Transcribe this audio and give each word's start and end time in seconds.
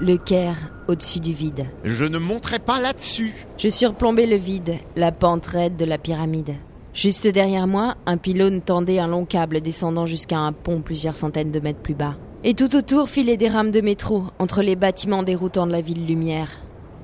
Le 0.00 0.16
Caire, 0.16 0.70
au-dessus 0.86 1.18
du 1.18 1.32
vide. 1.32 1.64
Je 1.82 2.04
ne 2.04 2.18
monterai 2.18 2.60
pas 2.60 2.80
là-dessus. 2.80 3.34
Je 3.58 3.68
surplombais 3.68 4.26
le 4.26 4.36
vide, 4.36 4.76
la 4.94 5.10
pente 5.10 5.46
raide 5.46 5.76
de 5.76 5.84
la 5.84 5.98
pyramide. 5.98 6.54
Juste 6.94 7.26
derrière 7.26 7.66
moi, 7.66 7.96
un 8.06 8.16
pylône 8.16 8.60
tendait 8.60 9.00
un 9.00 9.08
long 9.08 9.24
câble 9.24 9.60
descendant 9.60 10.06
jusqu'à 10.06 10.38
un 10.38 10.52
pont 10.52 10.82
plusieurs 10.82 11.16
centaines 11.16 11.50
de 11.50 11.58
mètres 11.58 11.80
plus 11.80 11.94
bas. 11.94 12.14
Et 12.44 12.54
tout 12.54 12.76
autour 12.76 13.08
filaient 13.08 13.36
des 13.36 13.48
rames 13.48 13.72
de 13.72 13.80
métro, 13.80 14.22
entre 14.38 14.62
les 14.62 14.76
bâtiments 14.76 15.24
déroutants 15.24 15.66
de 15.66 15.72
la 15.72 15.80
ville 15.80 16.06
lumière. 16.06 16.50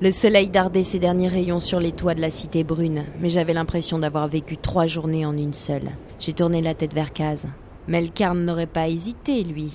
Le 0.01 0.11
soleil 0.11 0.49
dardait 0.49 0.83
ses 0.83 0.99
derniers 0.99 1.27
rayons 1.27 1.59
sur 1.59 1.81
les 1.81 1.91
toits 1.91 2.15
de 2.15 2.21
la 2.21 2.29
cité 2.29 2.63
brune, 2.63 3.03
mais 3.19 3.29
j'avais 3.29 3.53
l'impression 3.53 3.99
d'avoir 3.99 4.29
vécu 4.29 4.55
trois 4.55 4.87
journées 4.87 5.25
en 5.25 5.35
une 5.37 5.53
seule. 5.53 5.91
J'ai 6.19 6.33
tourné 6.33 6.61
la 6.61 6.73
tête 6.73 6.93
vers 6.93 7.11
Kaz. 7.11 7.47
Melkarn 7.89 8.39
n'aurait 8.45 8.65
pas 8.67 8.87
hésité, 8.87 9.43
lui. 9.43 9.73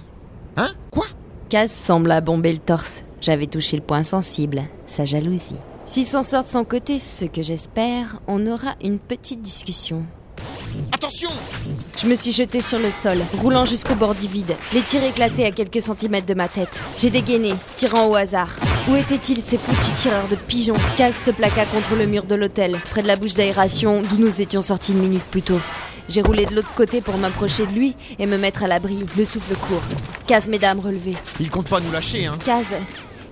Hein? 0.57 0.71
Quoi? 0.91 1.07
Kaz 1.51 1.71
sembla 1.71 2.23
bomber 2.23 2.53
le 2.53 2.59
torse. 2.59 3.03
J'avais 3.21 3.47
touché 3.47 3.77
le 3.77 3.83
point 3.83 4.03
sensible, 4.03 4.63
sa 4.87 5.05
jalousie. 5.05 5.57
S'il 5.85 6.07
s'en 6.07 6.23
sort 6.23 6.45
de 6.45 6.49
son 6.49 6.65
côté, 6.65 6.99
ce 6.99 7.25
que 7.25 7.43
j'espère, 7.43 8.21
on 8.27 8.47
aura 8.47 8.75
une 8.83 8.99
petite 8.99 9.43
discussion. 9.43 10.03
Attention 10.93 11.31
Je 11.99 12.07
me 12.07 12.15
suis 12.17 12.33
jetée 12.33 12.61
sur 12.61 12.79
le 12.79 12.91
sol, 12.91 13.19
roulant 13.43 13.65
jusqu'au 13.65 13.95
bord 13.95 14.15
du 14.15 14.27
vide. 14.27 14.55
Les 14.73 14.81
tirs 14.81 15.05
éclataient 15.05 15.45
à 15.45 15.51
quelques 15.51 15.83
centimètres 15.83 16.27
de 16.27 16.35
ma 16.35 16.49
tête. 16.49 16.81
J'ai 16.99 17.11
dégainé, 17.11 17.55
tirant 17.77 18.07
au 18.07 18.15
hasard. 18.15 18.57
Où 18.89 18.95
étaient-ils 18.97 19.43
ces 19.43 19.59
foutus 19.59 19.95
tireurs 20.01 20.29
de 20.29 20.37
pigeons? 20.37 20.77
Kaz 20.97 21.15
se 21.15 21.31
plaqua 21.31 21.67
contre 21.67 21.97
le 21.97 22.07
mur 22.07 22.25
de 22.25 22.35
l'hôtel, 22.35 22.77
près 22.91 23.03
de 23.03 23.09
la 23.09 23.17
bouche 23.17 23.35
d'aération 23.35 24.01
d'où 24.01 24.17
nous 24.17 24.41
étions 24.41 24.63
sortis 24.63 24.93
une 24.93 25.01
minute 25.01 25.25
plus 25.25 25.43
tôt. 25.43 25.61
J'ai 26.09 26.23
roulé 26.23 26.47
de 26.47 26.55
l'autre 26.55 26.75
côté 26.75 27.01
pour 27.01 27.17
m'approcher 27.19 27.67
de 27.67 27.73
lui 27.73 27.95
et 28.19 28.27
me 28.27 28.37
mettre 28.39 28.65
à 28.65 28.67
l'abri, 28.67 28.99
le 29.17 29.25
souffle 29.25 29.55
court. 29.55 29.83
Kaz, 30.27 30.49
mesdames, 30.49 30.81
relevez. 30.81 31.15
Il 31.39 31.51
compte 31.51 31.69
pas 31.69 31.81
nous 31.81 31.93
lâcher, 31.93 32.27
hein 32.27 32.39
Kaz, 32.45 32.75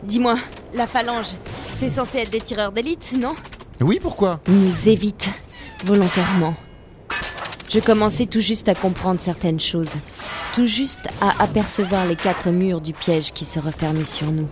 dis-moi, 0.02 0.36
la 0.72 0.86
phalange, 0.86 1.34
c'est 1.78 1.90
censé 1.90 2.18
être 2.18 2.30
des 2.30 2.40
tireurs 2.40 2.72
d'élite, 2.72 3.12
non 3.18 3.34
Oui, 3.80 3.98
pourquoi 4.00 4.40
Ils 4.48 4.54
nous 4.54 4.88
évitent, 4.88 5.30
volontairement. 5.84 6.54
Je 7.70 7.80
commençais 7.80 8.26
tout 8.26 8.40
juste 8.40 8.68
à 8.68 8.74
comprendre 8.74 9.20
certaines 9.20 9.60
choses, 9.60 9.92
tout 10.54 10.66
juste 10.66 11.00
à 11.20 11.42
apercevoir 11.42 12.06
les 12.06 12.16
quatre 12.16 12.48
murs 12.50 12.80
du 12.80 12.92
piège 12.94 13.32
qui 13.32 13.44
se 13.44 13.58
refermaient 13.58 14.04
sur 14.06 14.30
nous. 14.32 14.48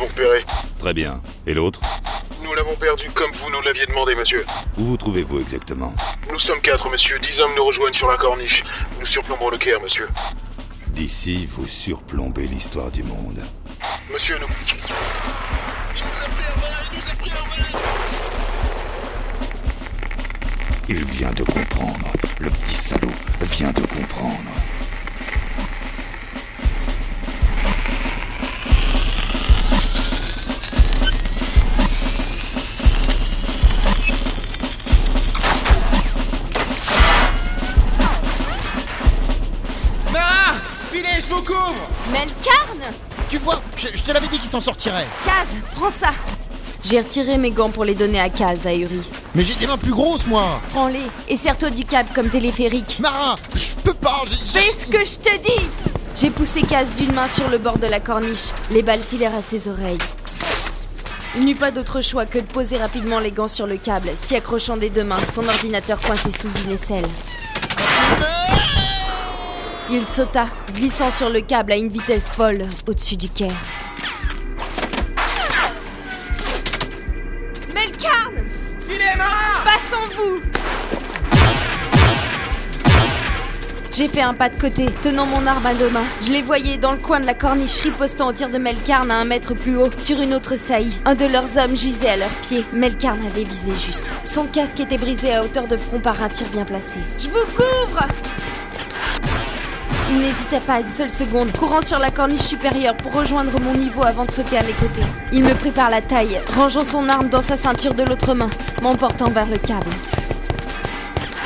L'avons 0.00 0.10
repéré. 0.10 0.44
Très 0.78 0.94
bien. 0.94 1.20
Et 1.46 1.54
l'autre 1.54 1.80
Nous 2.42 2.54
l'avons 2.54 2.74
perdu 2.76 3.10
comme 3.10 3.30
vous 3.32 3.50
nous 3.50 3.60
l'aviez 3.62 3.86
demandé, 3.86 4.14
monsieur. 4.14 4.44
Où 4.78 4.84
vous 4.84 4.96
trouvez-vous 4.96 5.40
exactement 5.40 5.94
Nous 6.32 6.38
sommes 6.38 6.60
quatre, 6.60 6.88
monsieur. 6.90 7.18
Dix 7.18 7.40
hommes 7.40 7.52
nous 7.56 7.64
rejoignent 7.64 7.92
sur 7.92 8.08
la 8.08 8.16
corniche. 8.16 8.64
Nous 8.98 9.06
surplombons 9.06 9.50
le 9.50 9.58
Caire, 9.58 9.80
monsieur. 9.80 10.08
D'ici, 10.88 11.46
vous 11.46 11.66
surplombez 11.66 12.46
l'histoire 12.46 12.90
du 12.90 13.02
monde. 13.02 13.40
Monsieur, 14.12 14.38
nous... 14.40 14.46
Il 20.88 21.04
vient 21.04 21.30
de 21.30 21.44
comprendre. 21.44 22.10
Le 22.40 22.50
petit 22.50 22.74
salaud 22.74 23.12
vient 23.42 23.70
de 23.70 23.82
comprendre. 23.82 24.50
Filez, 41.50 41.56
je 41.56 41.56
vous 41.56 41.58
couvre 41.58 42.12
Melkarn 42.12 42.94
Tu 43.28 43.38
vois, 43.38 43.60
je, 43.76 43.88
je 43.88 44.02
te 44.02 44.12
l'avais 44.12 44.28
dit 44.28 44.38
qu'il 44.38 44.50
s'en 44.50 44.60
sortirait. 44.60 45.06
Kaz, 45.24 45.48
prends 45.76 45.90
ça 45.90 46.10
J'ai 46.84 47.00
retiré 47.00 47.38
mes 47.38 47.50
gants 47.50 47.70
pour 47.70 47.84
les 47.84 47.94
donner 47.94 48.20
à 48.20 48.28
Kaz, 48.28 48.66
ahuri. 48.66 49.02
Mais 49.34 49.44
j'ai 49.44 49.54
des 49.54 49.66
mains 49.66 49.76
plus 49.78 49.92
grosses, 49.92 50.26
moi 50.26 50.60
Prends-les 50.72 51.02
et 51.28 51.36
serre-toi 51.36 51.70
du 51.70 51.84
câble 51.84 52.08
comme 52.14 52.28
téléphérique. 52.30 52.98
Mara, 53.00 53.36
je 53.54 53.68
peux 53.84 53.94
pas 53.94 54.22
j'ai- 54.26 54.36
j'ai- 54.36 54.60
Fais 54.60 54.72
ce 54.80 54.86
que 54.86 55.04
je 55.04 55.16
te 55.18 55.36
dis 55.42 55.66
J'ai 56.20 56.30
poussé 56.30 56.62
Kaz 56.62 56.88
d'une 56.96 57.12
main 57.14 57.28
sur 57.28 57.48
le 57.48 57.58
bord 57.58 57.78
de 57.78 57.86
la 57.86 58.00
corniche. 58.00 58.48
Les 58.70 58.82
balles 58.82 59.00
filèrent 59.08 59.34
à 59.36 59.42
ses 59.42 59.68
oreilles. 59.68 59.98
Il 61.36 61.44
n'eut 61.44 61.54
pas 61.54 61.70
d'autre 61.70 62.00
choix 62.02 62.26
que 62.26 62.38
de 62.38 62.44
poser 62.46 62.76
rapidement 62.76 63.20
les 63.20 63.30
gants 63.30 63.46
sur 63.46 63.68
le 63.68 63.76
câble, 63.76 64.10
s'y 64.20 64.34
accrochant 64.34 64.76
des 64.76 64.90
deux 64.90 65.04
mains, 65.04 65.20
son 65.32 65.46
ordinateur 65.46 66.00
coincé 66.00 66.30
sous 66.32 66.48
une 66.66 66.72
aisselle. 66.74 67.06
Il 69.92 70.04
sauta, 70.04 70.46
glissant 70.72 71.10
sur 71.10 71.30
le 71.30 71.40
câble 71.40 71.72
à 71.72 71.76
une 71.76 71.88
vitesse 71.88 72.30
folle, 72.30 72.64
au-dessus 72.86 73.16
du 73.16 73.28
quai. 73.28 73.48
Melkarn 77.74 78.34
Passons-vous 79.64 80.40
J'ai 83.92 84.06
fait 84.06 84.22
un 84.22 84.32
pas 84.32 84.48
de 84.48 84.60
côté, 84.60 84.86
tenant 85.02 85.26
mon 85.26 85.44
arme 85.44 85.66
à 85.66 85.74
deux 85.74 85.90
mains. 85.90 86.04
Je 86.22 86.30
les 86.30 86.42
voyais 86.42 86.78
dans 86.78 86.92
le 86.92 86.98
coin 86.98 87.18
de 87.18 87.26
la 87.26 87.34
corniche 87.34 87.80
ripostant 87.80 88.28
au 88.28 88.32
tir 88.32 88.48
de 88.48 88.58
Melkarn 88.58 89.10
à 89.10 89.16
un 89.16 89.24
mètre 89.24 89.54
plus 89.54 89.76
haut, 89.76 89.90
sur 89.98 90.20
une 90.22 90.34
autre 90.34 90.54
saillie. 90.54 91.00
Un 91.04 91.16
de 91.16 91.24
leurs 91.24 91.58
hommes 91.58 91.76
gisait 91.76 92.10
à 92.10 92.16
leurs 92.16 92.28
pieds. 92.42 92.64
Melkarn 92.72 93.18
avait 93.26 93.42
visé 93.42 93.72
juste. 93.72 94.06
Son 94.22 94.44
casque 94.44 94.78
était 94.78 94.98
brisé 94.98 95.34
à 95.34 95.42
hauteur 95.42 95.66
de 95.66 95.76
front 95.76 95.98
par 95.98 96.22
un 96.22 96.28
tir 96.28 96.46
bien 96.50 96.64
placé. 96.64 97.00
Je 97.18 97.28
vous 97.28 97.44
couvre 97.56 98.06
Il 100.10 100.18
n'hésitait 100.18 100.60
pas 100.60 100.80
une 100.80 100.92
seule 100.92 101.10
seconde, 101.10 101.52
courant 101.56 101.82
sur 101.82 102.00
la 102.00 102.10
corniche 102.10 102.40
supérieure 102.40 102.96
pour 102.96 103.12
rejoindre 103.12 103.60
mon 103.60 103.72
niveau 103.72 104.02
avant 104.02 104.24
de 104.24 104.32
sauter 104.32 104.58
à 104.58 104.62
mes 104.62 104.72
côtés. 104.72 105.06
Il 105.32 105.44
me 105.44 105.54
prit 105.54 105.70
par 105.70 105.88
la 105.88 106.02
taille, 106.02 106.40
rangeant 106.56 106.84
son 106.84 107.08
arme 107.08 107.28
dans 107.28 107.42
sa 107.42 107.56
ceinture 107.56 107.94
de 107.94 108.02
l'autre 108.02 108.34
main, 108.34 108.50
m'emportant 108.82 109.30
vers 109.30 109.46
le 109.46 109.58
câble. 109.58 109.90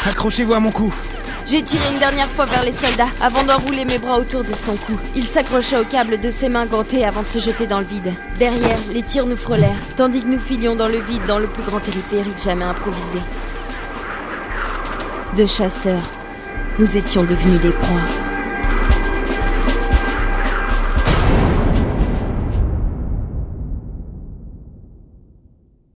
Accrochez-vous 0.08 0.54
à 0.54 0.60
mon 0.60 0.70
cou. 0.70 0.92
J'ai 1.46 1.62
tiré 1.62 1.82
une 1.92 1.98
dernière 1.98 2.28
fois 2.28 2.46
vers 2.46 2.64
les 2.64 2.72
soldats 2.72 3.08
avant 3.20 3.42
d'enrouler 3.42 3.84
mes 3.84 3.98
bras 3.98 4.18
autour 4.18 4.44
de 4.44 4.54
son 4.54 4.76
cou. 4.76 4.94
Il 5.14 5.24
s'accrocha 5.24 5.82
au 5.82 5.84
câble 5.84 6.18
de 6.18 6.30
ses 6.30 6.48
mains 6.48 6.64
gantées 6.64 7.04
avant 7.04 7.22
de 7.22 7.28
se 7.28 7.40
jeter 7.40 7.66
dans 7.66 7.80
le 7.80 7.86
vide. 7.86 8.14
Derrière, 8.38 8.78
les 8.90 9.02
tirs 9.02 9.26
nous 9.26 9.36
frôlèrent, 9.36 9.76
tandis 9.98 10.22
que 10.22 10.26
nous 10.26 10.40
filions 10.40 10.74
dans 10.74 10.88
le 10.88 11.00
vide 11.00 11.26
dans 11.26 11.38
le 11.38 11.48
plus 11.48 11.62
grand 11.64 11.80
téléphérique 11.80 12.42
jamais 12.42 12.64
improvisé. 12.64 13.18
De 15.36 15.44
chasseurs, 15.44 16.10
nous 16.78 16.96
étions 16.96 17.24
devenus 17.24 17.60
des 17.60 17.70
proies. 17.70 18.33